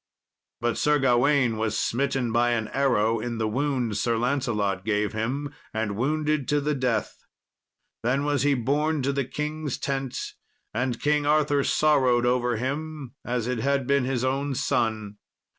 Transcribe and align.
But 0.61 0.79
Sir 0.79 0.97
Gawain 0.97 1.57
was 1.57 1.77
smitten 1.77 2.31
by 2.31 2.53
an 2.53 2.69
arrow 2.69 3.19
in 3.19 3.37
the 3.37 3.47
wound 3.47 3.97
Sir 3.97 4.17
Lancelot 4.17 4.83
gave 4.83 5.13
him, 5.13 5.53
and 5.75 5.95
wounded 5.95 6.47
to 6.47 6.59
the 6.59 6.73
death. 6.73 7.19
Then 8.01 8.25
was 8.25 8.41
he 8.41 8.55
borne 8.55 9.03
to 9.03 9.13
the 9.13 9.25
king's 9.25 9.77
tent, 9.77 10.17
and 10.73 10.99
King 10.99 11.27
Arthur 11.27 11.63
sorrowed 11.63 12.25
over 12.25 12.55
him 12.57 13.13
as 13.23 13.45
it 13.45 13.59
had 13.59 13.85
been 13.85 14.05
his 14.05 14.23
own 14.23 14.55
son. 14.55 15.19